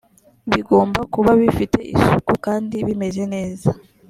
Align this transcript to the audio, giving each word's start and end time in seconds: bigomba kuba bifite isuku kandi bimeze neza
bigomba 0.51 0.99
kuba 1.13 1.31
bifite 1.41 1.79
isuku 1.95 2.31
kandi 2.45 2.75
bimeze 2.87 3.23
neza 3.33 3.69